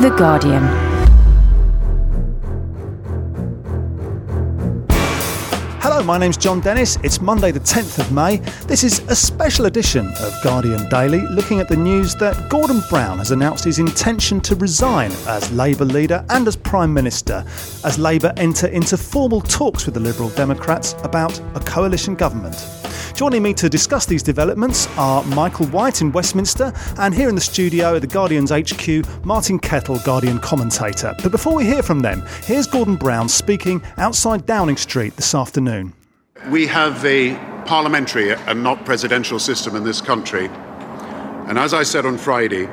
The 0.00 0.10
Guardian. 0.10 0.91
Hello, 6.02 6.14
my 6.14 6.18
name's 6.18 6.36
Jon 6.36 6.58
Dennis. 6.58 6.98
It's 7.04 7.20
Monday, 7.20 7.52
the 7.52 7.60
10th 7.60 8.00
of 8.00 8.10
May. 8.10 8.38
This 8.66 8.82
is 8.82 8.98
a 9.08 9.14
special 9.14 9.66
edition 9.66 10.08
of 10.08 10.36
Guardian 10.42 10.88
Daily 10.88 11.20
looking 11.28 11.60
at 11.60 11.68
the 11.68 11.76
news 11.76 12.16
that 12.16 12.50
Gordon 12.50 12.82
Brown 12.90 13.18
has 13.18 13.30
announced 13.30 13.62
his 13.62 13.78
intention 13.78 14.40
to 14.40 14.56
resign 14.56 15.12
as 15.28 15.52
Labour 15.52 15.84
leader 15.84 16.24
and 16.30 16.48
as 16.48 16.56
Prime 16.56 16.92
Minister 16.92 17.44
as 17.84 18.00
Labour 18.00 18.32
enter 18.36 18.66
into 18.66 18.96
formal 18.96 19.40
talks 19.40 19.84
with 19.86 19.94
the 19.94 20.00
Liberal 20.00 20.30
Democrats 20.30 20.96
about 21.04 21.38
a 21.54 21.60
coalition 21.60 22.16
government. 22.16 22.56
Joining 23.14 23.42
me 23.42 23.54
to 23.54 23.68
discuss 23.68 24.04
these 24.04 24.24
developments 24.24 24.88
are 24.98 25.22
Michael 25.26 25.66
White 25.66 26.00
in 26.00 26.10
Westminster 26.10 26.72
and 26.98 27.14
here 27.14 27.28
in 27.28 27.36
the 27.36 27.40
studio 27.40 27.94
at 27.94 28.00
the 28.00 28.08
Guardian's 28.08 28.50
HQ, 28.50 29.24
Martin 29.24 29.60
Kettle, 29.60 30.00
Guardian 30.00 30.40
commentator. 30.40 31.14
But 31.22 31.30
before 31.30 31.54
we 31.54 31.64
hear 31.64 31.82
from 31.82 32.00
them, 32.00 32.24
here's 32.42 32.66
Gordon 32.66 32.96
Brown 32.96 33.28
speaking 33.28 33.80
outside 33.98 34.46
Downing 34.46 34.76
Street 34.76 35.14
this 35.14 35.34
afternoon. 35.34 35.91
We 36.48 36.66
have 36.66 37.04
a 37.04 37.36
parliamentary 37.66 38.32
and 38.32 38.64
not 38.64 38.84
presidential 38.84 39.38
system 39.38 39.76
in 39.76 39.84
this 39.84 40.00
country. 40.00 40.46
And 41.46 41.56
as 41.56 41.72
I 41.72 41.84
said 41.84 42.04
on 42.04 42.18
Friday, 42.18 42.68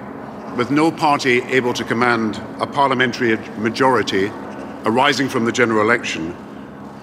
with 0.58 0.72
no 0.72 0.92
party 0.92 1.44
able 1.44 1.74
to 1.74 1.84
command 1.84 2.38
a 2.60 2.66
parliamentary 2.66 3.38
majority 3.60 4.32
arising 4.86 5.30
from 5.30 5.46
the 5.46 5.52
general 5.52 5.82
election, 5.82 6.36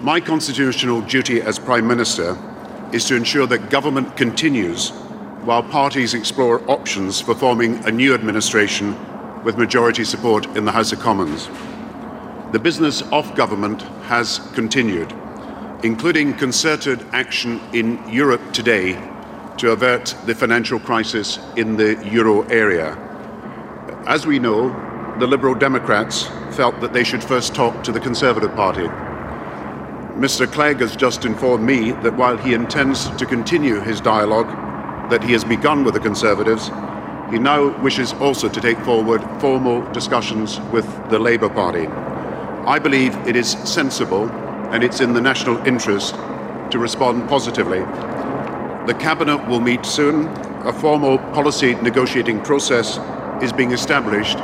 my 0.00 0.18
constitutional 0.18 1.02
duty 1.02 1.40
as 1.40 1.56
Prime 1.56 1.86
Minister 1.86 2.36
is 2.92 3.04
to 3.06 3.14
ensure 3.14 3.46
that 3.46 3.70
government 3.70 4.16
continues 4.16 4.90
while 5.44 5.62
parties 5.62 6.14
explore 6.14 6.68
options 6.68 7.20
for 7.20 7.36
forming 7.36 7.76
a 7.86 7.92
new 7.92 8.12
administration 8.12 8.96
with 9.44 9.56
majority 9.56 10.02
support 10.02 10.46
in 10.56 10.64
the 10.64 10.72
House 10.72 10.90
of 10.90 10.98
Commons. 10.98 11.48
The 12.50 12.58
business 12.58 13.02
of 13.12 13.36
government 13.36 13.82
has 14.08 14.40
continued, 14.54 15.14
including 15.82 16.32
concerted 16.34 17.04
action 17.12 17.60
in 17.72 18.02
Europe 18.08 18.52
today 18.52 18.94
to 19.58 19.72
avert 19.72 20.14
the 20.24 20.34
financial 20.34 20.78
crisis 20.78 21.38
in 21.56 21.76
the 21.76 22.02
euro 22.10 22.42
area. 22.48 22.96
As 24.06 24.26
we 24.26 24.38
know, 24.38 24.68
the 25.18 25.26
Liberal 25.26 25.54
Democrats 25.54 26.28
felt 26.50 26.80
that 26.80 26.92
they 26.92 27.04
should 27.04 27.22
first 27.22 27.54
talk 27.54 27.82
to 27.84 27.92
the 27.92 28.00
Conservative 28.00 28.54
Party. 28.54 28.86
Mr. 30.16 30.50
Clegg 30.50 30.80
has 30.80 30.96
just 30.96 31.24
informed 31.24 31.64
me 31.64 31.92
that 31.92 32.16
while 32.16 32.38
he 32.38 32.54
intends 32.54 33.10
to 33.16 33.26
continue 33.26 33.80
his 33.80 34.00
dialogue 34.00 34.48
that 35.10 35.22
he 35.22 35.32
has 35.32 35.44
begun 35.44 35.84
with 35.84 35.94
the 35.94 36.00
Conservatives, 36.00 36.68
he 37.30 37.38
now 37.38 37.78
wishes 37.82 38.12
also 38.14 38.48
to 38.48 38.60
take 38.60 38.78
forward 38.78 39.22
formal 39.40 39.82
discussions 39.92 40.58
with 40.72 40.86
the 41.10 41.18
Labour 41.18 41.50
Party. 41.50 41.86
I 42.66 42.78
believe 42.78 43.14
it 43.26 43.36
is 43.36 43.50
sensible 43.50 44.28
and 44.72 44.82
it's 44.82 45.00
in 45.00 45.12
the 45.12 45.20
national 45.20 45.58
interest 45.66 46.14
to 46.70 46.78
respond 46.78 47.28
positively. 47.28 47.80
The 48.86 48.96
Cabinet 48.98 49.46
will 49.48 49.60
meet 49.60 49.84
soon. 49.84 50.26
A 50.66 50.72
formal 50.72 51.18
policy 51.18 51.74
negotiating 51.76 52.42
process 52.42 52.98
is 53.42 53.52
being 53.52 53.72
established 53.72 54.38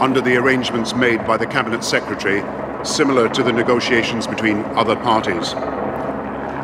under 0.00 0.20
the 0.20 0.36
arrangements 0.36 0.94
made 0.94 1.26
by 1.26 1.36
the 1.36 1.46
Cabinet 1.46 1.84
Secretary 1.84 2.42
similar 2.84 3.28
to 3.28 3.42
the 3.42 3.52
negotiations 3.52 4.26
between 4.26 4.64
other 4.76 4.96
parties. 4.96 5.54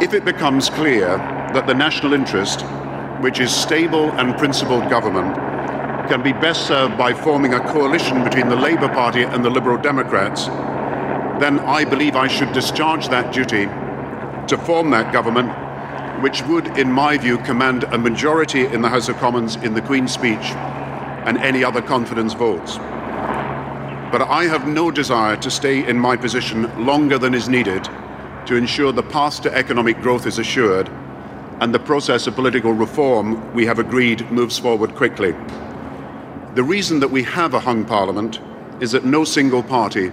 If 0.03 0.15
it 0.15 0.25
becomes 0.25 0.71
clear 0.71 1.19
that 1.53 1.67
the 1.67 1.75
national 1.75 2.13
interest, 2.13 2.63
which 3.21 3.41
is 3.41 3.55
stable 3.55 4.11
and 4.13 4.37
principled 4.37 4.89
government, 4.89 5.35
can 6.09 6.23
be 6.23 6.33
best 6.33 6.67
served 6.67 6.97
by 6.97 7.13
forming 7.13 7.55
a 7.55 7.61
coalition 7.73 8.23
between 8.23 8.49
the 8.49 8.57
Labour 8.57 8.89
Party 8.89 9.23
and 9.23 9.45
the 9.45 9.51
Liberal 9.51 9.77
Democrats, 9.77 10.49
then 11.41 11.61
I 11.61 11.85
believe 11.85 12.17
I 12.17 12.29
should 12.29 12.53
discharge 12.53 13.09
that 13.09 13.33
duty 13.33 13.67
to 14.49 14.63
form 14.65 14.91
that 14.91 15.13
government, 15.13 15.51
which 16.23 16.43
would, 16.43 16.79
in 16.79 16.91
my 16.91 17.19
view, 17.19 17.39
command 17.39 17.85
a 17.85 17.99
majority 17.99 18.65
in 18.65 18.81
the 18.81 18.89
House 18.89 19.09
of 19.09 19.17
Commons 19.19 19.57
in 19.57 19.75
the 19.75 19.83
Queen's 19.83 20.13
speech 20.13 20.53
and 21.27 21.37
any 21.39 21.63
other 21.63 21.83
confidence 21.83 22.33
votes. 22.33 22.79
But 22.79 24.23
I 24.23 24.45
have 24.45 24.67
no 24.67 24.91
desire 24.91 25.37
to 25.37 25.51
stay 25.51 25.87
in 25.87 25.99
my 25.99 26.17
position 26.17 26.87
longer 26.87 27.19
than 27.19 27.35
is 27.35 27.49
needed 27.49 27.85
to 28.47 28.55
ensure 28.55 28.93
the 28.93 29.03
path 29.03 29.43
to 29.43 29.55
economic 29.55 30.01
growth 30.01 30.27
is 30.27 30.39
assured 30.39 30.89
and 31.61 31.75
the 31.75 31.81
process 31.81 32.27
of 32.27 32.35
political 32.35 32.73
reform 32.73 33.53
we 33.53 33.67
have 33.67 33.79
agreed 33.79 34.31
moves 34.31 34.59
forward 34.59 34.95
quickly. 34.95 35.35
The 36.55 36.63
reason 36.63 37.01
that 37.01 37.11
we 37.11 37.25
have 37.25 37.55
a 37.55 37.61
hung 37.61 37.85
parliament 37.85 38.41
is 38.81 38.93
that 38.93 39.05
no 39.05 39.25
single 39.25 39.63
party 39.63 40.13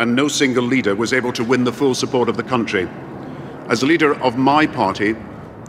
and 0.00 0.16
no 0.16 0.28
single 0.28 0.64
leader 0.64 0.96
was 0.96 1.12
able 1.12 1.30
to 1.30 1.44
win 1.44 1.62
the 1.62 1.72
full 1.72 1.94
support 1.94 2.30
of 2.30 2.38
the 2.38 2.42
country. 2.42 2.88
As 3.68 3.82
leader 3.82 4.14
of 4.22 4.38
my 4.38 4.66
party, 4.66 5.14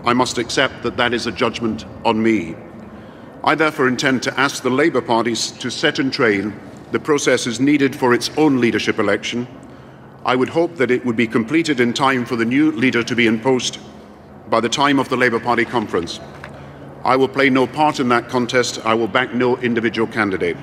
I 0.05 0.13
must 0.13 0.37
accept 0.37 0.83
that 0.83 0.95
that 0.95 1.13
is 1.13 1.27
a 1.27 1.33
judgment 1.33 1.85
on 2.05 2.23
me. 2.23 2.55
I 3.43 3.55
therefore 3.55 3.89
intend 3.89 4.23
to 4.23 4.39
ask 4.39 4.63
the 4.63 4.69
Labour 4.69 5.01
Party 5.01 5.35
to 5.35 5.69
set 5.69 5.99
in 5.99 6.11
train 6.11 6.57
the 6.93 6.99
processes 6.99 7.59
needed 7.59 7.93
for 7.93 8.13
its 8.13 8.29
own 8.37 8.61
leadership 8.61 8.99
election. 8.99 9.47
I 10.23 10.37
would 10.37 10.49
hope 10.49 10.77
that 10.77 10.91
it 10.91 11.05
would 11.05 11.17
be 11.17 11.27
completed 11.27 11.81
in 11.81 11.93
time 11.93 12.25
for 12.25 12.37
the 12.37 12.45
new 12.45 12.71
leader 12.71 13.03
to 13.03 13.15
be 13.15 13.27
in 13.27 13.37
post 13.37 13.79
by 14.49 14.61
the 14.61 14.69
time 14.69 14.97
of 14.97 15.09
the 15.09 15.17
Labour 15.17 15.41
Party 15.41 15.65
conference. 15.65 16.21
I 17.03 17.17
will 17.17 17.27
play 17.27 17.49
no 17.49 17.67
part 17.67 17.99
in 17.99 18.07
that 18.09 18.29
contest. 18.29 18.79
I 18.85 18.93
will 18.93 19.07
back 19.07 19.33
no 19.33 19.57
individual 19.57 20.07
candidate. 20.07 20.55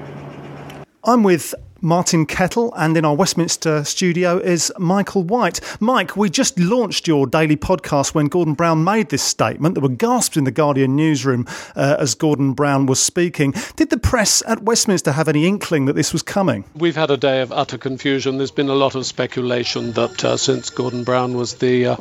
I'm 1.05 1.23
with 1.23 1.55
Martin 1.81 2.27
Kettle, 2.27 2.75
and 2.77 2.97
in 2.97 3.05
our 3.05 3.15
Westminster 3.15 3.85
studio 3.85 4.39
is 4.39 4.73
Michael 4.79 5.23
White. 5.23 5.61
Mike, 5.81 6.17
we 6.17 6.29
just 6.29 6.59
launched 6.59 7.07
your 7.07 7.25
daily 7.25 7.57
podcast 7.57 8.15
when 8.15 8.27
Gordon 8.27 8.55
Brown 8.55 8.83
made 8.83 9.11
this 9.11 9.23
statement. 9.23 9.77
There 9.77 9.83
were 9.83 9.89
gasps 9.89 10.37
in 10.37 10.43
the 10.43 10.51
Guardian 10.51 10.97
newsroom 10.97 11.47
uh, 11.77 11.97
as 12.01 12.17
Gordon 12.17 12.53
Brown 12.53 12.87
was 12.87 13.01
speaking. 13.01 13.55
Did 13.77 13.91
the 13.91 13.97
press 13.97 14.43
at 14.49 14.65
Westminster 14.65 15.13
have 15.13 15.29
any 15.29 15.47
inkling 15.47 15.85
that 15.85 15.93
this 15.93 16.13
was 16.13 16.21
coming? 16.21 16.65
We've 16.75 16.97
had 16.97 17.13
a 17.13 17.17
day 17.17 17.43
of 17.43 17.53
utter 17.53 17.79
confusion. 17.79 18.39
There's 18.39 18.51
been 18.51 18.71
a 18.71 18.75
lot 18.75 18.97
of 18.97 19.07
speculation 19.07 19.93
that 19.93 20.25
uh, 20.25 20.37
since 20.37 20.71
Gordon 20.71 21.05
Brown 21.05 21.37
was 21.37 21.55
the 21.55 21.87
uh, 21.87 21.97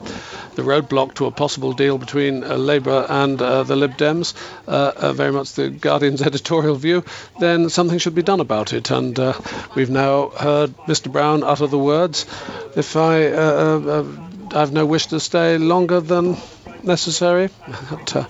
the 0.56 0.64
roadblock 0.64 1.14
to 1.16 1.28
a 1.28 1.32
possible 1.32 1.72
deal 1.72 2.00
between 2.00 2.44
uh, 2.44 2.56
Labour 2.56 3.06
and 3.10 3.40
uh, 3.40 3.62
the 3.62 3.76
Lib 3.76 3.96
Dems, 3.96 4.34
uh, 4.68 5.14
very 5.14 5.32
much 5.32 5.54
the 5.54 5.70
Guardian's 5.70 6.22
editorial 6.24 6.76
view, 6.76 7.04
then 7.40 7.70
something 7.70 8.00
should 8.00 8.16
be 8.16 8.24
done 8.24 8.40
about 8.40 8.74
it. 8.74 8.90
And 8.90 9.20
We've 9.76 9.90
now 9.90 10.30
heard 10.30 10.76
Mr. 10.88 11.12
Brown 11.12 11.44
utter 11.44 11.68
the 11.68 11.78
words, 11.78 12.26
if 12.76 12.96
I, 12.96 13.28
uh, 13.28 13.38
uh, 13.38 13.90
uh 13.90 14.06
I've 14.52 14.72
no 14.72 14.86
wish 14.86 15.08
to 15.08 15.20
stay 15.20 15.58
longer 15.58 16.00
than 16.00 16.38
necessary. 16.84 17.50
but, 17.90 18.16
uh, 18.16 18.26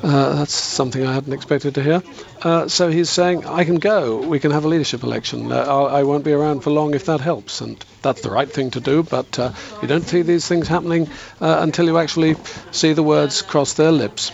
uh, 0.00 0.36
that's 0.36 0.54
something 0.54 1.04
I 1.04 1.12
hadn't 1.12 1.32
expected 1.32 1.74
to 1.74 1.82
hear. 1.82 2.02
Uh, 2.42 2.68
so 2.68 2.88
he's 2.88 3.10
saying, 3.10 3.44
I 3.46 3.64
can 3.64 3.76
go. 3.76 4.18
We 4.18 4.38
can 4.38 4.52
have 4.52 4.64
a 4.64 4.68
leadership 4.68 5.02
election. 5.02 5.50
Uh, 5.50 5.64
I 5.64 6.04
won't 6.04 6.24
be 6.24 6.32
around 6.32 6.60
for 6.60 6.70
long 6.70 6.94
if 6.94 7.06
that 7.06 7.20
helps. 7.20 7.60
And 7.60 7.84
that's 8.02 8.20
the 8.20 8.30
right 8.30 8.48
thing 8.48 8.70
to 8.72 8.80
do. 8.80 9.02
But 9.02 9.36
you 9.82 9.88
don't 9.88 10.06
see 10.06 10.22
these 10.22 10.46
things 10.46 10.68
happening 10.68 11.08
until 11.40 11.86
you 11.86 11.98
actually 11.98 12.36
see 12.70 12.92
the 12.92 13.02
words 13.02 13.42
cross 13.42 13.74
their 13.74 13.90
lips. 13.90 14.30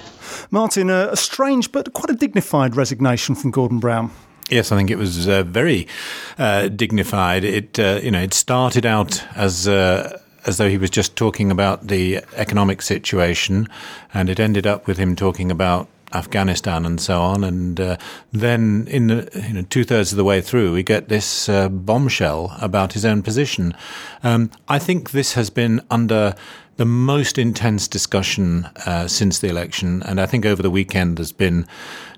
Martin, 0.50 0.90
a 0.90 1.16
strange 1.16 1.72
but 1.72 1.94
quite 1.94 2.10
a 2.10 2.14
dignified 2.14 2.76
resignation 2.76 3.34
from 3.34 3.50
Gordon 3.50 3.80
Brown. 3.80 4.10
Yes, 4.50 4.70
I 4.70 4.76
think 4.76 4.90
it 4.90 4.98
was 4.98 5.26
uh, 5.26 5.42
very 5.42 5.88
uh, 6.38 6.68
dignified. 6.68 7.44
It 7.44 7.78
uh, 7.78 8.00
you 8.02 8.10
know 8.10 8.20
it 8.20 8.34
started 8.34 8.84
out 8.84 9.24
as 9.34 9.66
uh, 9.66 10.18
as 10.46 10.58
though 10.58 10.68
he 10.68 10.78
was 10.78 10.90
just 10.90 11.16
talking 11.16 11.50
about 11.50 11.86
the 11.86 12.20
economic 12.36 12.82
situation, 12.82 13.68
and 14.12 14.28
it 14.28 14.38
ended 14.38 14.66
up 14.66 14.86
with 14.86 14.98
him 14.98 15.16
talking 15.16 15.50
about 15.50 15.88
Afghanistan 16.14 16.86
and 16.86 17.00
so 17.00 17.20
on. 17.20 17.44
And 17.44 17.80
uh, 17.80 17.96
then, 18.32 18.86
in 18.88 19.08
the, 19.08 19.44
you 19.48 19.54
know, 19.54 19.62
two 19.62 19.84
thirds 19.84 20.12
of 20.12 20.16
the 20.16 20.24
way 20.24 20.40
through, 20.40 20.72
we 20.72 20.82
get 20.82 21.08
this 21.08 21.48
uh, 21.48 21.68
bombshell 21.68 22.56
about 22.60 22.92
his 22.92 23.04
own 23.04 23.22
position. 23.22 23.74
Um, 24.22 24.50
I 24.68 24.78
think 24.78 25.10
this 25.10 25.34
has 25.34 25.50
been 25.50 25.80
under 25.90 26.34
the 26.76 26.84
most 26.84 27.38
intense 27.38 27.86
discussion 27.88 28.64
uh, 28.86 29.06
since 29.08 29.38
the 29.38 29.48
election, 29.48 30.02
and 30.02 30.20
I 30.20 30.26
think 30.26 30.44
over 30.44 30.62
the 30.62 30.70
weekend 30.70 31.16
there's 31.16 31.32
been 31.32 31.66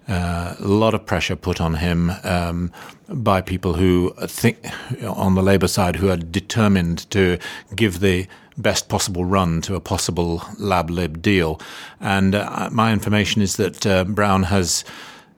uh, 0.08 0.54
a 0.58 0.66
lot 0.66 0.94
of 0.94 1.04
pressure 1.04 1.36
put 1.36 1.60
on 1.60 1.74
him 1.74 2.12
um, 2.22 2.72
by 3.08 3.40
people 3.40 3.74
who 3.74 4.14
think 4.26 4.58
on 5.02 5.34
the 5.34 5.42
Labour 5.42 5.68
side 5.68 5.96
who 5.96 6.08
are 6.08 6.16
determined 6.16 7.10
to 7.10 7.38
give 7.74 8.00
the 8.00 8.26
best 8.56 8.88
possible 8.88 9.24
run 9.24 9.60
to 9.62 9.74
a 9.74 9.80
possible 9.80 10.42
lab 10.58 10.90
lib 10.90 11.20
deal. 11.20 11.60
And 12.00 12.34
uh, 12.34 12.70
my 12.72 12.92
information 12.92 13.42
is 13.42 13.56
that 13.56 13.86
uh, 13.86 14.04
Brown 14.04 14.44
has. 14.44 14.84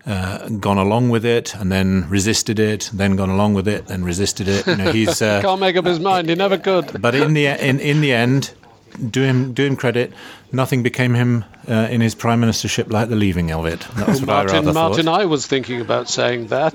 Uh, 0.06 0.49
gone 0.49 0.79
along 0.79 1.11
with 1.11 1.23
it 1.23 1.55
and 1.56 1.70
then 1.70 2.09
resisted 2.09 2.59
it, 2.59 2.88
then 2.94 3.15
gone 3.15 3.29
along 3.29 3.53
with 3.53 3.69
it, 3.69 3.88
then 3.88 4.03
resisted 4.03 4.49
it. 4.49 4.67
You 4.67 4.76
know, 4.76 4.91
he's 4.91 5.20
uh, 5.23 5.43
can't 5.43 5.61
make 5.61 5.76
up 5.76 5.85
his 5.85 6.00
mind. 6.00 6.31
He 6.31 6.35
never 6.35 6.56
could. 6.56 7.03
But 7.03 7.15
in 7.15 7.35
the 7.35 7.47
in 7.47 7.79
in 7.79 8.00
the 8.00 8.15
end, 8.15 8.55
do 8.99 9.23
him 9.23 9.53
do 9.53 9.65
him 9.65 9.77
credit. 9.77 10.12
Nothing 10.53 10.83
became 10.83 11.15
him 11.15 11.45
uh, 11.69 11.89
in 11.91 12.00
his 12.00 12.15
prime 12.15 12.41
ministership 12.41 12.91
like 12.91 13.09
the 13.09 13.17
leaving 13.17 13.53
of 13.53 13.67
it. 13.67 13.81
That's 13.97 14.21
what 14.21 14.27
Martin, 14.27 14.50
I 14.50 14.59
rather 14.59 14.73
Martin, 14.73 15.05
thought. 15.05 15.21
I 15.21 15.25
was 15.25 15.47
thinking 15.47 15.81
about 15.81 16.09
saying 16.09 16.49
that. 16.49 16.75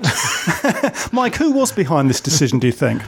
Mike, 1.12 1.36
who 1.36 1.52
was 1.52 1.72
behind 1.72 2.08
this 2.10 2.20
decision? 2.20 2.58
Do 2.58 2.66
you 2.66 2.72
think? 2.72 3.02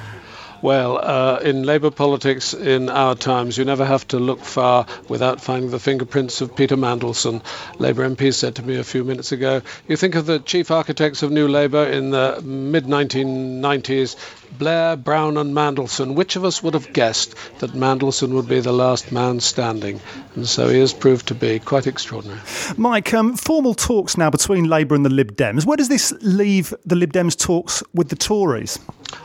Well, 0.62 0.98
uh, 1.02 1.40
in 1.42 1.64
Labour 1.64 1.90
politics 1.90 2.54
in 2.54 2.88
our 2.88 3.14
times, 3.14 3.58
you 3.58 3.64
never 3.64 3.84
have 3.84 4.08
to 4.08 4.18
look 4.18 4.40
far 4.40 4.86
without 5.08 5.40
finding 5.40 5.70
the 5.70 5.78
fingerprints 5.78 6.40
of 6.40 6.56
Peter 6.56 6.76
Mandelson. 6.76 7.42
Labour 7.78 8.08
MP 8.08 8.32
said 8.32 8.54
to 8.56 8.62
me 8.62 8.76
a 8.76 8.84
few 8.84 9.04
minutes 9.04 9.32
ago, 9.32 9.62
You 9.86 9.96
think 9.96 10.14
of 10.14 10.26
the 10.26 10.38
chief 10.38 10.70
architects 10.70 11.22
of 11.22 11.30
New 11.30 11.46
Labour 11.46 11.84
in 11.84 12.10
the 12.10 12.40
mid 12.42 12.84
1990s, 12.84 14.16
Blair, 14.58 14.96
Brown, 14.96 15.36
and 15.36 15.54
Mandelson. 15.54 16.14
Which 16.14 16.36
of 16.36 16.44
us 16.44 16.62
would 16.62 16.74
have 16.74 16.92
guessed 16.92 17.34
that 17.58 17.72
Mandelson 17.72 18.32
would 18.32 18.48
be 18.48 18.60
the 18.60 18.72
last 18.72 19.12
man 19.12 19.40
standing? 19.40 20.00
And 20.34 20.48
so 20.48 20.68
he 20.68 20.80
has 20.80 20.94
proved 20.94 21.28
to 21.28 21.34
be 21.34 21.58
quite 21.58 21.86
extraordinary. 21.86 22.40
Mike, 22.76 23.12
um, 23.12 23.36
formal 23.36 23.74
talks 23.74 24.16
now 24.16 24.30
between 24.30 24.64
Labour 24.64 24.94
and 24.94 25.04
the 25.04 25.10
Lib 25.10 25.36
Dems. 25.36 25.66
Where 25.66 25.76
does 25.76 25.88
this 25.88 26.12
leave 26.22 26.72
the 26.86 26.96
Lib 26.96 27.12
Dems 27.12 27.38
talks 27.38 27.82
with 27.92 28.08
the 28.08 28.16
Tories? 28.16 28.78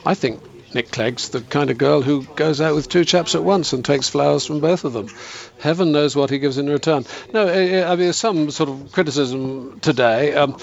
I 0.05 0.13
think 0.13 0.41
Nick 0.73 0.91
Clegg's 0.91 1.29
the 1.29 1.41
kind 1.41 1.69
of 1.69 1.77
girl 1.77 2.01
who 2.01 2.23
goes 2.23 2.61
out 2.61 2.75
with 2.75 2.87
two 2.87 3.03
chaps 3.03 3.35
at 3.35 3.43
once 3.43 3.73
and 3.73 3.83
takes 3.83 4.09
flowers 4.09 4.45
from 4.45 4.59
both 4.59 4.85
of 4.85 4.93
them. 4.93 5.09
Heaven 5.59 5.91
knows 5.91 6.15
what 6.15 6.29
he 6.29 6.39
gives 6.39 6.57
in 6.57 6.69
return. 6.69 7.05
No, 7.33 7.47
I 7.47 7.95
mean, 7.95 8.13
some 8.13 8.51
sort 8.51 8.69
of 8.69 8.91
criticism 8.91 9.79
today. 9.81 10.33
Um, 10.33 10.57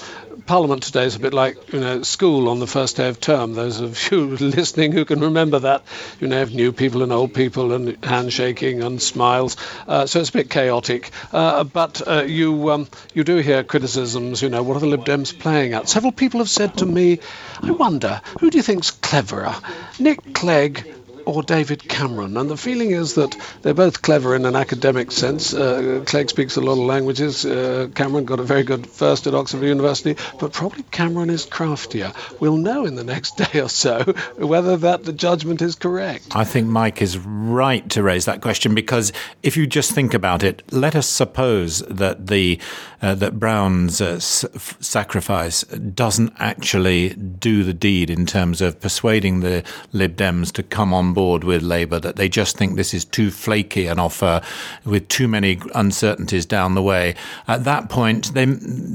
Parliament 0.49 0.83
today 0.83 1.05
is 1.05 1.15
a 1.15 1.19
bit 1.19 1.35
like 1.35 1.75
you 1.75 1.81
know 1.81 2.03
school 2.03 2.49
on 2.49 2.59
the 2.59 2.67
first 2.67 2.97
day 2.97 3.11
of 3.11 3.21
term. 3.21 3.53
Those 3.53 3.81
of 3.81 4.11
you 4.11 4.29
listening 4.41 4.93
who 4.93 5.05
can 5.05 5.21
remember 5.21 5.59
that, 5.59 5.83
you 6.21 6.27
know, 6.27 6.39
have 6.39 6.55
new 6.55 6.73
people 6.73 7.03
and 7.03 7.13
old 7.13 7.35
people 7.35 7.75
and 7.75 8.03
handshaking 8.03 8.83
and 8.83 9.01
smiles. 9.01 9.59
Uh, 9.87 10.07
so 10.07 10.21
it's 10.21 10.31
a 10.31 10.33
bit 10.33 10.49
chaotic. 10.49 11.11
Uh, 11.35 11.65
but 11.65 12.01
uh, 12.09 12.23
you 12.23 12.71
um, 12.71 12.89
you 13.13 13.25
do 13.25 13.37
hear 13.37 13.63
criticisms. 13.63 14.41
You 14.41 14.49
know, 14.49 14.63
what 14.63 14.79
are 14.79 14.81
the 14.81 14.87
Lib 14.87 15.05
Dems 15.05 15.39
playing 15.39 15.75
at? 15.75 15.87
Several 15.87 16.13
people 16.13 16.41
have 16.41 16.49
said 16.49 16.79
to 16.79 16.87
me, 16.87 17.21
I 17.63 17.73
wonder 17.73 18.23
who 18.41 18.51
do 18.51 18.57
you 18.57 18.63
think's 18.63 18.91
cleverer, 18.91 19.55
Nick 19.99 20.33
Clegg 20.33 20.98
or 21.29 21.43
David 21.43 21.87
Cameron. 21.87 22.39
And 22.39 22.49
the 22.49 22.57
feeling 22.57 22.93
is 22.93 23.15
that 23.17 23.37
they're 23.61 23.75
both 23.75 24.01
clever 24.01 24.35
in 24.35 24.47
an 24.47 24.57
academic 24.57 25.13
sense. 25.13 25.53
Uh, 25.53 26.03
Clegg 26.07 26.31
speaks 26.31 26.57
a 26.57 26.63
lot 26.63 26.73
of 26.73 26.79
languages. 26.79 27.45
Uh, 27.45 27.89
Cameron 27.95 28.25
got 28.25 28.41
a 28.41 28.43
very 28.43 28.63
good 28.63 28.87
first 28.87 29.27
at 29.27 29.35
Oxford 29.35 29.63
University, 29.63 30.17
but 30.41 30.55
probably 30.55 30.85
Cameron 30.85 31.29
is 31.29 31.45
craftier. 31.45 32.15
We'll 32.41 32.57
know 32.57 32.87
in 32.87 32.95
the 32.95 33.05
next 33.05 33.37
day 33.53 33.61
or 33.61 33.69
so 33.69 34.05
whether 34.39 34.79
that 34.79 35.05
the 35.05 35.13
judgment 35.13 35.61
is 35.61 35.75
correct. 35.75 36.35
I 36.35 36.45
think 36.45 36.67
Mike 36.67 37.03
is 37.03 37.19
right 37.19 37.87
to 37.91 38.03
raise 38.03 38.25
that 38.25 38.41
question 38.41 38.75
because 38.75 39.13
if 39.43 39.55
you 39.55 39.67
just 39.67 39.93
think 39.93 40.15
about 40.15 40.43
it, 40.43 40.63
let 40.73 40.97
us 40.97 41.07
suppose 41.07 41.81
that 41.81 42.29
the 42.29 42.59
uh, 43.01 43.15
that 43.15 43.39
Brown's 43.39 44.01
uh, 44.01 44.17
s- 44.17 44.45
sacrifice 44.81 45.63
doesn't 45.63 46.33
actually 46.39 47.11
do 47.11 47.63
the 47.63 47.73
deed 47.73 48.11
in 48.11 48.27
terms 48.27 48.61
of 48.61 48.81
persuading 48.81 49.41
the 49.41 49.63
Lib 49.93 50.17
Dems 50.17 50.51
to 50.53 50.63
come 50.65 50.93
on 50.93 51.15
board 51.19 51.43
with 51.43 51.63
Labour, 51.63 51.99
that 51.99 52.15
they 52.15 52.29
just 52.29 52.57
think 52.57 52.77
this 52.77 52.95
is 52.95 53.05
too 53.05 53.29
flaky 53.33 53.89
an 53.89 53.99
offer 53.99 54.41
with 54.85 55.09
too 55.09 55.27
many 55.27 55.59
uncertainties 55.75 56.47
down 56.47 56.77
the 56.77 56.83
way. 56.93 57.17
At 57.49 57.65
that 57.65 57.89
point, 57.89 58.35
they, 58.35 58.47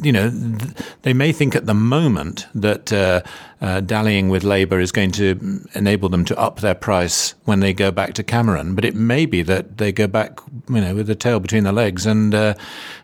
you 0.08 0.14
know, 0.14 0.30
they 1.02 1.14
may 1.14 1.34
think 1.34 1.54
at 1.54 1.66
the 1.66 1.74
moment 1.74 2.48
that 2.56 2.94
uh, 2.94 3.24
uh, 3.64 3.80
dallying 3.80 4.28
with 4.28 4.44
Labour 4.44 4.82
is 4.82 4.92
going 4.92 5.12
to 5.12 5.62
enable 5.74 6.10
them 6.10 6.26
to 6.26 6.38
up 6.38 6.60
their 6.60 6.76
price 6.76 7.34
when 7.46 7.62
they 7.62 7.74
go 7.74 7.92
back 7.92 8.14
to 8.14 8.24
Cameron. 8.24 8.76
But 8.76 8.84
it 8.84 8.94
may 8.94 9.26
be 9.26 9.42
that 9.44 9.78
they 9.78 9.94
go 9.94 10.06
back, 10.06 10.40
you 10.70 10.82
know, 10.82 10.96
with 10.96 11.08
the 11.08 11.16
tail 11.16 11.40
between 11.40 11.64
their 11.64 11.72
legs. 11.72 12.06
And 12.06 12.36
uh, 12.36 12.56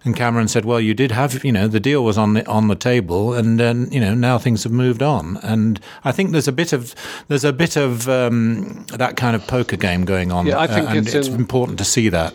and 0.03 0.17
Cameron 0.17 0.49
said, 0.49 0.65
"Well, 0.65 0.81
you 0.81 0.93
did 0.93 1.11
have, 1.11 1.45
you 1.45 1.53
know, 1.53 1.69
the 1.69 1.79
deal 1.79 2.03
was 2.03 2.17
on 2.17 2.33
the 2.33 2.45
on 2.45 2.67
the 2.67 2.75
table, 2.75 3.33
and 3.33 3.61
uh, 3.61 3.73
you 3.89 4.01
know 4.01 4.13
now 4.13 4.37
things 4.37 4.63
have 4.63 4.73
moved 4.73 5.01
on." 5.01 5.37
And 5.43 5.79
I 6.03 6.11
think 6.11 6.31
there's 6.31 6.49
a 6.49 6.51
bit 6.51 6.73
of 6.73 6.93
there's 7.29 7.45
a 7.45 7.53
bit 7.53 7.77
of 7.77 8.09
um, 8.09 8.85
that 8.97 9.08
kind 9.15 9.35
of 9.35 9.47
poker 9.47 9.77
game 9.77 10.05
going 10.05 10.31
on. 10.31 10.45
Yeah, 10.45 10.59
I 10.59 10.67
think 10.67 10.87
uh, 10.87 10.91
and 10.91 11.07
it's 11.07 11.13
it's 11.13 11.27
in- 11.27 11.35
important 11.35 11.79
to 11.79 11.85
see 11.85 12.09
that. 12.09 12.33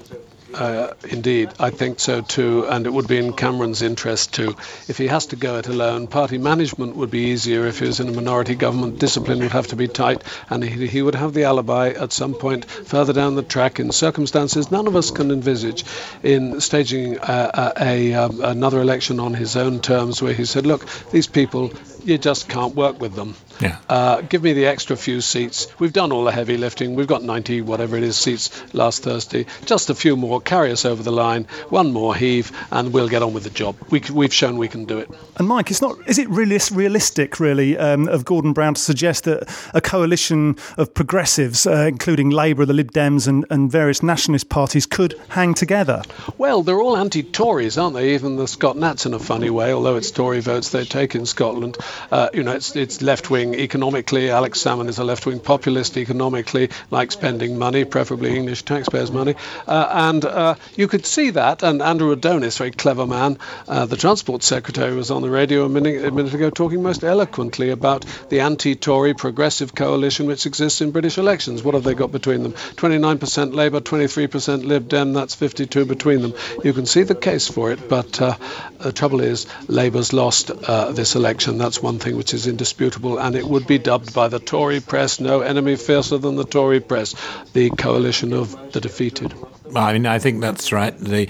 Uh, 0.54 0.94
indeed, 1.08 1.50
I 1.58 1.70
think 1.70 1.98
so 1.98 2.20
too, 2.20 2.64
and 2.68 2.86
it 2.86 2.90
would 2.92 3.08
be 3.08 3.18
in 3.18 3.32
Cameron's 3.32 3.82
interest 3.82 4.34
too. 4.34 4.54
If 4.86 4.98
he 4.98 5.08
has 5.08 5.26
to 5.26 5.36
go 5.36 5.58
it 5.58 5.66
alone, 5.66 6.06
party 6.06 6.38
management 6.38 6.94
would 6.94 7.10
be 7.10 7.30
easier 7.30 7.66
if 7.66 7.80
he 7.80 7.86
was 7.86 7.98
in 7.98 8.08
a 8.08 8.12
minority 8.12 8.54
government. 8.54 9.00
Discipline 9.00 9.40
would 9.40 9.50
have 9.50 9.66
to 9.68 9.76
be 9.76 9.88
tight, 9.88 10.22
and 10.48 10.62
he, 10.62 10.86
he 10.86 11.02
would 11.02 11.16
have 11.16 11.34
the 11.34 11.44
alibi 11.44 11.88
at 11.88 12.12
some 12.12 12.34
point 12.34 12.66
further 12.66 13.12
down 13.12 13.34
the 13.34 13.42
track 13.42 13.80
in 13.80 13.90
circumstances 13.90 14.70
none 14.70 14.86
of 14.86 14.94
us 14.94 15.10
can 15.10 15.32
envisage, 15.32 15.84
in 16.22 16.60
staging 16.60 17.18
uh, 17.18 17.72
a, 17.76 17.84
a, 17.84 18.14
um, 18.14 18.40
another 18.40 18.80
election 18.80 19.18
on 19.18 19.34
his 19.34 19.56
own 19.56 19.80
terms, 19.80 20.22
where 20.22 20.34
he 20.34 20.44
said, 20.44 20.66
"Look, 20.66 20.86
these 21.10 21.26
people, 21.26 21.72
you 22.04 22.16
just 22.16 22.48
can't 22.48 22.76
work 22.76 23.00
with 23.00 23.14
them. 23.14 23.34
Yeah. 23.60 23.78
Uh, 23.88 24.20
give 24.22 24.42
me 24.42 24.52
the 24.52 24.66
extra 24.66 24.96
few 24.96 25.20
seats. 25.20 25.66
We've 25.78 25.92
done 25.92 26.12
all 26.12 26.24
the 26.24 26.32
heavy 26.32 26.56
lifting. 26.56 26.94
We've 26.94 27.06
got 27.06 27.22
90, 27.22 27.60
whatever 27.62 27.96
it 27.96 28.02
is, 28.02 28.16
seats 28.16 28.50
last 28.74 29.02
Thursday. 29.02 29.46
Just 29.66 29.90
a 29.90 29.94
few 29.94 30.16
more. 30.16 30.40
Carry 30.40 30.72
us 30.72 30.84
over 30.84 31.02
the 31.02 31.12
line. 31.12 31.44
One 31.68 31.92
more 31.92 32.14
heave, 32.14 32.52
and 32.70 32.92
we'll 32.92 33.08
get 33.08 33.22
on 33.22 33.34
with 33.34 33.44
the 33.44 33.50
job. 33.50 33.76
We, 33.90 34.02
we've 34.12 34.34
shown 34.34 34.56
we 34.56 34.68
can 34.68 34.84
do 34.84 34.98
it. 34.98 35.10
And 35.36 35.48
Mike, 35.48 35.70
it's 35.70 35.82
not. 35.82 35.96
Is 36.06 36.18
it 36.18 36.28
really 36.28 36.54
realistic, 36.72 37.40
really, 37.40 37.76
um, 37.76 38.08
of 38.08 38.24
Gordon 38.24 38.52
Brown 38.52 38.74
to 38.74 38.80
suggest 38.80 39.24
that 39.24 39.48
a 39.74 39.80
coalition 39.80 40.56
of 40.76 40.94
progressives, 40.94 41.66
uh, 41.66 41.86
including 41.88 42.30
Labour, 42.30 42.64
the 42.64 42.72
Lib 42.72 42.92
Dems, 42.92 43.26
and, 43.26 43.44
and 43.50 43.70
various 43.70 44.02
nationalist 44.02 44.48
parties, 44.48 44.86
could 44.86 45.14
hang 45.30 45.54
together? 45.54 46.02
Well, 46.38 46.62
they're 46.62 46.80
all 46.80 46.96
anti-Tories, 46.96 47.78
aren't 47.78 47.94
they? 47.94 48.14
Even 48.14 48.36
the 48.36 48.46
Scot 48.46 48.76
Nats 48.76 49.06
in 49.06 49.14
a 49.14 49.18
funny 49.18 49.50
way, 49.50 49.72
although 49.72 49.96
it's 49.96 50.10
Tory 50.10 50.40
votes 50.40 50.70
they 50.70 50.84
take 50.84 51.14
in 51.14 51.26
Scotland. 51.26 51.78
Uh, 52.10 52.28
you 52.32 52.42
know, 52.42 52.52
it's, 52.52 52.76
it's 52.76 53.02
left-wing 53.44 53.60
economically. 53.60 54.30
Alex 54.30 54.62
Salmond 54.62 54.88
is 54.88 54.98
a 54.98 55.04
left-wing 55.04 55.40
populist 55.40 55.96
economically, 55.96 56.70
like 56.90 57.12
spending 57.12 57.58
money, 57.58 57.84
preferably 57.84 58.36
English 58.36 58.62
taxpayers' 58.62 59.10
money. 59.10 59.34
Uh, 59.66 59.88
and 59.90 60.24
uh, 60.24 60.54
you 60.76 60.88
could 60.88 61.04
see 61.06 61.30
that. 61.30 61.62
And 61.62 61.82
Andrew 61.82 62.12
Adonis, 62.12 62.58
very 62.58 62.70
clever 62.70 63.06
man, 63.06 63.38
uh, 63.68 63.86
the 63.86 63.96
Transport 63.96 64.42
Secretary, 64.42 64.94
was 64.94 65.10
on 65.10 65.22
the 65.22 65.30
radio 65.30 65.64
a 65.64 65.68
minute, 65.68 66.04
a 66.04 66.10
minute 66.10 66.34
ago 66.34 66.50
talking 66.50 66.82
most 66.82 67.04
eloquently 67.04 67.70
about 67.70 68.04
the 68.28 68.40
anti-Tory 68.40 69.14
progressive 69.14 69.74
coalition 69.74 70.26
which 70.26 70.46
exists 70.46 70.80
in 70.80 70.90
British 70.90 71.18
elections. 71.18 71.62
What 71.62 71.74
have 71.74 71.84
they 71.84 71.94
got 71.94 72.12
between 72.12 72.42
them? 72.42 72.52
29% 72.52 73.54
Labour, 73.54 73.80
23% 73.80 74.64
Lib 74.64 74.88
Dem. 74.88 75.12
That's 75.12 75.34
52 75.34 75.84
between 75.84 76.22
them. 76.22 76.34
You 76.62 76.72
can 76.72 76.86
see 76.86 77.02
the 77.02 77.14
case 77.14 77.48
for 77.48 77.72
it, 77.72 77.88
but 77.88 78.20
uh, 78.20 78.36
the 78.78 78.92
trouble 78.92 79.20
is 79.20 79.46
Labour's 79.68 80.12
lost 80.12 80.50
uh, 80.50 80.92
this 80.92 81.14
election. 81.14 81.58
That's 81.58 81.82
one 81.82 81.98
thing 81.98 82.16
which 82.16 82.34
is 82.34 82.46
indisputable, 82.46 83.18
and 83.18 83.33
it 83.34 83.44
would 83.44 83.66
be 83.66 83.78
dubbed 83.78 84.14
by 84.14 84.28
the 84.28 84.38
Tory 84.38 84.80
press, 84.80 85.20
no 85.20 85.40
enemy 85.40 85.76
fiercer 85.76 86.18
than 86.18 86.36
the 86.36 86.44
Tory 86.44 86.80
press, 86.80 87.14
the 87.52 87.70
coalition 87.70 88.32
of 88.32 88.72
the 88.72 88.80
defeated. 88.80 89.34
I 89.74 89.92
mean, 89.92 90.06
I 90.06 90.18
think 90.18 90.40
that's 90.40 90.72
right. 90.72 90.96
The 90.98 91.28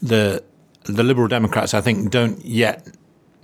the 0.00 0.42
the 0.84 1.02
Liberal 1.02 1.28
Democrats, 1.28 1.74
I 1.74 1.80
think, 1.80 2.10
don't 2.10 2.44
yet 2.44 2.86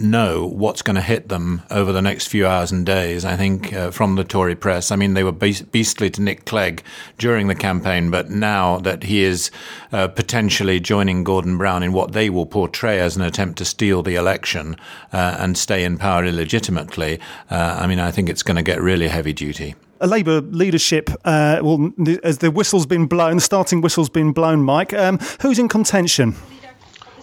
know 0.01 0.47
what's 0.47 0.83
going 0.83 0.97
to 0.97 1.03
hit 1.03 1.29
them 1.29 1.63
over 1.71 1.93
the 1.93 2.03
next 2.03 2.29
few 2.29 2.47
hours 2.47 2.71
and 2.73 2.87
days. 2.87 3.25
I 3.25 3.37
think 3.37 3.73
uh, 3.73 3.91
from 3.91 4.15
the 4.15 4.25
Tory 4.25 4.55
press. 4.55 4.91
I 4.91 4.97
mean, 4.97 5.15
they 5.15 5.25
were 5.25 5.33
beast- 5.33 5.71
beastly 5.73 6.11
to 6.11 6.23
Nick 6.23 6.45
Clegg 6.45 6.83
during 7.19 7.49
the 7.49 7.55
campaign, 7.55 8.11
but 8.11 8.31
now 8.31 8.79
that 8.79 9.05
he 9.05 9.23
is 9.23 9.51
uh, 9.93 10.09
potentially 10.09 10.81
joining 10.81 11.25
Gordon 11.25 11.59
Brown 11.59 11.83
in 11.83 11.93
what 11.93 12.13
they 12.13 12.31
will 12.31 12.47
portray 12.47 13.01
as 13.01 13.17
an 13.17 13.23
attempt 13.23 13.59
to 13.59 13.65
steal 13.65 14.03
the 14.03 14.15
election 14.15 14.77
uh, 15.13 15.37
and 15.39 15.59
stay 15.59 15.85
in 15.85 15.99
power 15.99 16.25
illegitimately, 16.25 17.21
uh, 17.51 17.79
I 17.81 17.87
mean, 17.87 17.99
I 17.99 18.11
think 18.11 18.29
it's 18.29 18.43
going 18.43 18.57
to 18.57 18.63
get 18.63 18.81
really 18.81 19.09
heavy 19.09 19.33
duty. 19.33 19.75
A 20.01 20.07
Labour 20.07 20.41
leadership, 20.41 21.11
uh, 21.25 21.59
well, 21.61 21.91
as 22.23 22.39
the 22.39 22.53
whistle's 22.53 22.87
been 22.87 23.07
blown, 23.07 23.37
the 23.37 23.41
starting 23.41 23.81
whistle's 23.81 24.09
been 24.09 24.33
blown, 24.33 24.63
Mike, 24.63 24.95
um, 24.95 25.19
who's 25.41 25.59
in 25.59 25.69
contention? 25.69 26.37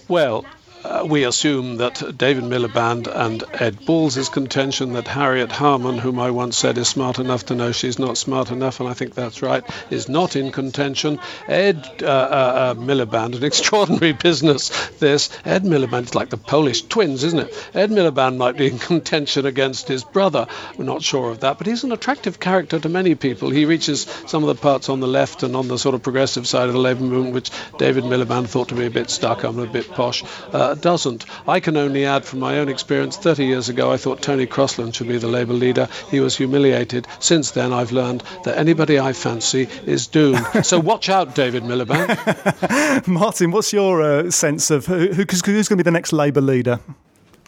Well, 0.10 0.46
uh, 0.86 1.06
we 1.06 1.24
assume 1.24 1.78
that 1.78 2.18
David 2.18 2.44
Miliband 2.44 3.08
and 3.08 3.44
Ed 3.54 3.86
Balls' 3.86 4.30
contention 4.30 4.94
that 4.94 5.08
Harriet 5.08 5.52
Harman, 5.52 5.98
whom 5.98 6.20
I 6.20 6.32
once 6.32 6.58
said 6.58 6.78
is 6.78 6.88
smart 6.88 7.18
enough 7.18 7.48
to 7.48 7.56
know 7.56 7.72
she's 7.72 7.98
not 7.98 8.18
smart 8.18 8.52
enough, 8.52 8.80
and 8.80 8.88
I 8.88 8.94
think 8.94 9.16
that's 9.16 9.42
right, 9.42 9.64
is 9.90 10.08
not 10.08 10.36
in 10.36 10.52
contention. 10.52 11.20
Ed 11.48 12.04
uh, 12.04 12.06
uh, 12.06 12.10
uh, 12.10 12.74
Miliband, 12.76 13.36
an 13.36 13.44
extraordinary 13.52 14.14
business, 14.14 14.70
this. 15.00 15.30
Ed 15.44 15.64
Miliband 15.64 16.04
is 16.04 16.16
like 16.16 16.30
the 16.30 16.38
Polish 16.38 16.84
twins, 16.84 17.24
isn't 17.24 17.40
it? 17.40 17.70
Ed 17.74 17.90
Miliband 17.90 18.38
might 18.38 18.58
be 18.58 18.68
in 18.68 18.78
contention 18.78 19.46
against 19.46 19.88
his 19.88 20.04
brother. 20.04 20.48
We're 20.78 20.86
not 20.86 21.02
sure 21.02 21.32
of 21.32 21.40
that, 21.40 21.58
but 21.58 21.68
he's 21.68 21.84
an 21.84 21.92
attractive 21.92 22.40
character 22.40 22.80
to 22.80 22.90
many 22.90 23.16
people. 23.16 23.50
He 23.50 23.66
reaches 23.66 24.04
some 24.28 24.44
of 24.44 24.48
the 24.48 24.62
parts 24.62 24.90
on 24.90 25.00
the 25.00 25.08
left 25.08 25.42
and 25.42 25.56
on 25.56 25.68
the 25.68 25.80
sort 25.80 25.96
of 25.96 26.04
progressive 26.04 26.48
side 26.48 26.68
of 26.68 26.74
the 26.74 26.80
Labour 26.80 27.04
movement, 27.04 27.34
which 27.34 27.52
David 27.80 28.04
Miliband 28.04 28.48
thought 28.48 28.70
to 28.70 28.76
be 28.76 28.86
a 28.86 28.92
bit 28.92 29.10
stuck. 29.10 29.44
I'm 29.44 29.60
a 29.60 29.66
bit 29.66 29.90
posh. 29.90 30.24
Uh, 30.52 30.75
doesn't. 30.82 31.26
I 31.48 31.60
can 31.60 31.78
only 31.78 32.06
add 32.06 32.26
from 32.26 32.40
my 32.40 32.60
own 32.60 32.70
experience 32.70 33.18
30 33.18 33.46
years 33.46 33.70
ago, 33.70 33.92
I 33.92 33.98
thought 33.98 34.22
Tony 34.22 34.46
Crosland 34.46 34.96
should 34.96 35.08
be 35.08 35.18
the 35.18 35.28
Labour 35.28 35.54
leader. 35.54 35.88
He 36.10 36.20
was 36.20 36.38
humiliated. 36.38 37.08
Since 37.20 37.52
then, 37.52 37.74
I've 37.74 37.92
learned 37.92 38.24
that 38.44 38.58
anybody 38.58 39.00
I 39.00 39.14
fancy 39.14 39.68
is 39.86 40.08
doomed. 40.08 40.46
so 40.64 40.80
watch 40.80 41.10
out, 41.10 41.36
David 41.36 41.64
Miliband. 41.64 43.08
Martin, 43.08 43.52
what's 43.52 43.74
your 43.74 44.02
uh, 44.02 44.32
sense 44.32 44.72
of 44.72 44.86
who, 44.86 45.08
who's 45.08 45.42
going 45.42 45.64
to 45.64 45.76
be 45.78 45.84
the 45.84 45.92
next 45.92 46.14
Labour 46.14 46.42
leader? 46.42 46.80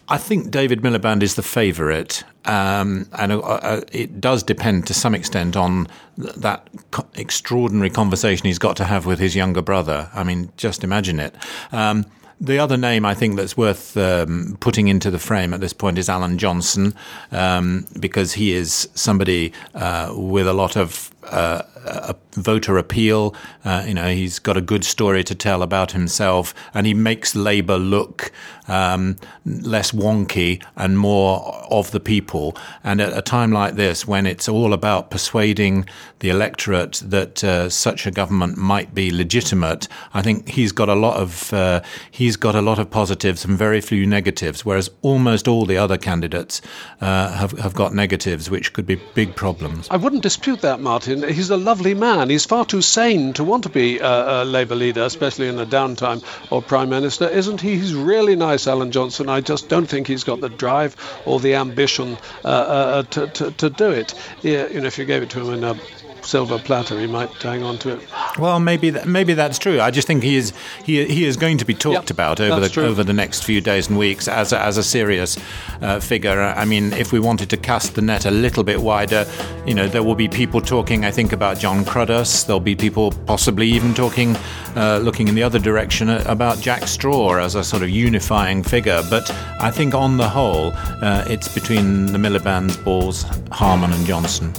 I 0.09 0.17
think 0.17 0.51
David 0.51 0.81
Miliband 0.81 1.21
is 1.21 1.35
the 1.35 1.43
favourite, 1.43 2.23
um, 2.45 3.09
and 3.19 3.33
uh, 3.33 3.39
uh, 3.39 3.81
it 3.91 4.21
does 4.21 4.41
depend 4.41 4.87
to 4.87 4.93
some 4.93 5.13
extent 5.13 5.57
on 5.57 5.87
th- 6.15 6.33
that 6.35 6.69
co- 6.91 7.07
extraordinary 7.15 7.89
conversation 7.89 8.45
he's 8.45 8.59
got 8.59 8.77
to 8.77 8.85
have 8.85 9.05
with 9.05 9.19
his 9.19 9.35
younger 9.35 9.61
brother. 9.61 10.09
I 10.13 10.23
mean, 10.23 10.49
just 10.55 10.85
imagine 10.85 11.19
it. 11.19 11.35
Um, 11.73 12.05
the 12.39 12.59
other 12.59 12.77
name 12.77 13.05
I 13.05 13.13
think 13.13 13.35
that's 13.35 13.57
worth 13.57 13.97
um, 13.97 14.57
putting 14.59 14.87
into 14.87 15.09
the 15.09 15.19
frame 15.19 15.53
at 15.53 15.59
this 15.59 15.73
point 15.73 15.97
is 15.97 16.09
Alan 16.09 16.37
Johnson, 16.37 16.93
um, 17.31 17.85
because 17.99 18.33
he 18.33 18.53
is 18.53 18.89
somebody 18.93 19.53
uh, 19.73 20.13
with 20.15 20.47
a 20.47 20.53
lot 20.53 20.77
of 20.77 21.11
uh, 21.31 21.61
a 21.87 22.15
voter 22.33 22.77
appeal. 22.77 23.35
Uh, 23.63 23.83
you 23.87 23.93
know, 23.93 24.09
he's 24.09 24.39
got 24.39 24.57
a 24.57 24.61
good 24.61 24.83
story 24.83 25.23
to 25.23 25.35
tell 25.35 25.61
about 25.61 25.91
himself, 25.91 26.53
and 26.73 26.85
he 26.85 26.93
makes 26.93 27.35
Labour 27.35 27.77
look 27.77 28.31
um, 28.67 29.15
less 29.45 29.91
wonky 29.91 30.61
and 30.75 30.99
more 30.99 31.65
of 31.71 31.91
the 31.91 31.99
people. 31.99 32.55
And 32.83 33.01
at 33.01 33.17
a 33.17 33.21
time 33.21 33.51
like 33.51 33.75
this, 33.75 34.07
when 34.07 34.25
it's 34.25 34.49
all 34.49 34.73
about 34.73 35.09
persuading 35.09 35.87
the 36.19 36.29
electorate 36.29 37.01
that 37.05 37.43
uh, 37.43 37.69
such 37.69 38.07
a 38.07 38.11
government 38.11 38.57
might 38.57 38.93
be 38.93 39.11
legitimate, 39.11 39.87
I 40.13 40.21
think 40.21 40.49
he's 40.49 40.71
got 40.71 40.89
a 40.89 40.95
lot 40.95 41.17
of 41.17 41.53
uh, 41.53 41.81
he's 42.11 42.35
got 42.35 42.55
a 42.55 42.61
lot 42.61 42.79
of 42.79 42.89
positives 42.89 43.45
and 43.45 43.57
very 43.57 43.81
few 43.81 44.05
negatives. 44.05 44.65
Whereas 44.65 44.89
almost 45.01 45.47
all 45.47 45.65
the 45.65 45.77
other 45.77 45.97
candidates 45.97 46.61
uh, 47.01 47.31
have 47.33 47.51
have 47.53 47.73
got 47.73 47.93
negatives, 47.93 48.49
which 48.49 48.73
could 48.73 48.85
be 48.85 48.95
big 49.13 49.35
problems. 49.35 49.87
I 49.89 49.97
wouldn't 49.97 50.23
dispute 50.23 50.61
that, 50.61 50.79
Martin. 50.79 51.16
He's 51.23 51.49
a 51.49 51.57
lovely 51.57 51.93
man. 51.93 52.29
He's 52.29 52.45
far 52.45 52.65
too 52.65 52.81
sane 52.81 53.33
to 53.33 53.43
want 53.43 53.63
to 53.63 53.69
be 53.69 53.99
a, 53.99 54.43
a 54.43 54.45
Labour 54.45 54.75
leader, 54.75 55.03
especially 55.03 55.47
in 55.47 55.59
a 55.59 55.65
downtime 55.65 56.23
or 56.51 56.61
Prime 56.61 56.89
Minister, 56.89 57.27
isn't 57.27 57.61
he? 57.61 57.77
He's 57.77 57.93
really 57.93 58.35
nice, 58.35 58.67
Alan 58.67 58.91
Johnson. 58.91 59.29
I 59.29 59.41
just 59.41 59.69
don't 59.69 59.85
think 59.85 60.07
he's 60.07 60.23
got 60.23 60.41
the 60.41 60.49
drive 60.49 60.95
or 61.25 61.39
the 61.39 61.55
ambition 61.55 62.17
uh, 62.43 62.47
uh, 62.47 63.03
to, 63.03 63.27
to, 63.27 63.51
to, 63.51 63.69
do 63.69 63.91
it. 63.91 64.13
Yeah, 64.41 64.67
you 64.67 64.81
know, 64.81 64.87
if 64.87 64.97
you 64.97 65.05
gave 65.05 65.23
it 65.23 65.29
to 65.31 65.41
him 65.41 65.53
in 65.53 65.63
a 65.63 65.75
silver 66.21 66.59
platter, 66.59 66.99
he 66.99 67.07
might 67.07 67.29
hang 67.41 67.63
on 67.63 67.77
to 67.79 67.93
it. 67.93 68.07
Well, 68.37 68.59
maybe 68.59 68.89
that, 68.91 69.07
maybe 69.07 69.33
that's 69.33 69.57
true. 69.57 69.79
I 69.81 69.91
just 69.91 70.07
think 70.07 70.23
he 70.23 70.35
is 70.35 70.53
he, 70.83 71.05
he 71.05 71.25
is 71.25 71.37
going 71.37 71.57
to 71.57 71.65
be 71.65 71.73
talked 71.73 72.09
yep, 72.09 72.11
about 72.11 72.39
over 72.39 72.59
the 72.59 72.69
true. 72.69 72.85
over 72.85 73.03
the 73.03 73.13
next 73.13 73.43
few 73.43 73.61
days 73.61 73.87
and 73.89 73.97
weeks 73.97 74.27
as 74.27 74.53
a, 74.53 74.59
as 74.59 74.77
a 74.77 74.83
serious 74.83 75.37
uh, 75.81 75.99
figure. 75.99 76.41
I 76.41 76.65
mean, 76.65 76.93
if 76.93 77.11
we 77.11 77.19
wanted 77.19 77.49
to 77.49 77.57
cast 77.57 77.95
the 77.95 78.01
net 78.01 78.25
a 78.25 78.31
little 78.31 78.63
bit 78.63 78.81
wider, 78.81 79.25
you 79.65 79.73
know, 79.73 79.87
there 79.87 80.03
will 80.03 80.15
be 80.15 80.27
people 80.27 80.61
talking. 80.61 81.05
I 81.05 81.11
think 81.11 81.33
about 81.33 81.59
Jon 81.59 81.83
Cruddas. 81.83 82.45
There'll 82.45 82.59
be 82.59 82.75
people 82.75 83.11
possibly 83.25 83.67
even 83.67 83.93
talking, 83.93 84.35
uh, 84.75 84.99
looking 85.01 85.27
in 85.27 85.35
the 85.35 85.43
other 85.43 85.59
direction 85.59 86.09
uh, 86.09 86.23
about 86.27 86.59
Jack 86.59 86.87
Straw 86.87 87.37
as 87.37 87.55
a 87.55 87.63
sort 87.63 87.83
of 87.83 87.89
unifying 87.89 88.63
figure. 88.63 89.01
But 89.09 89.29
I 89.59 89.71
think 89.71 89.93
on 89.93 90.17
the 90.17 90.29
whole, 90.29 90.71
uh, 91.01 91.25
it's 91.27 91.53
between 91.53 92.07
the 92.07 92.17
Milibands, 92.17 92.83
Balls, 92.83 93.25
Harman, 93.51 93.91
and 93.91 94.05
Johnson. 94.05 94.53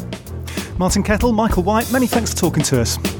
Martin 0.78 1.02
Kettle, 1.02 1.32
Michael 1.32 1.64
White, 1.64 1.92
many 1.92 2.06
thanks 2.06 2.32
for 2.32 2.38
talking 2.38 2.62
to 2.62 2.80
us. 2.80 3.17